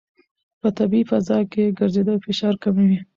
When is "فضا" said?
1.11-1.39